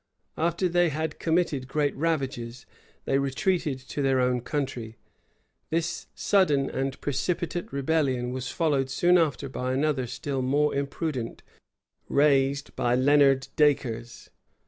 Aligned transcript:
After 0.35 0.67
they 0.67 0.89
had 0.89 1.19
committed 1.19 1.67
great 1.67 1.95
ravages, 1.95 2.65
they 3.05 3.19
retreated 3.19 3.77
to 3.81 4.01
their 4.01 4.19
own 4.19 4.41
country. 4.41 4.97
This 5.69 6.07
sudden 6.15 6.71
and 6.71 6.99
precipitate 7.01 7.71
rebellion 7.71 8.31
was 8.33 8.49
followed 8.49 8.89
soon 8.89 9.19
after 9.19 9.47
by 9.47 9.73
another 9.73 10.07
still 10.07 10.41
more 10.41 10.73
imprudent, 10.73 11.43
raised 12.09 12.75
by 12.75 12.95
Leonard 12.95 13.47
Uacres. 13.57 14.29